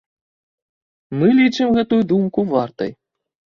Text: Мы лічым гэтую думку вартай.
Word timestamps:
Мы 1.19 1.29
лічым 1.41 1.77
гэтую 1.81 2.01
думку 2.15 2.49
вартай. 2.57 2.91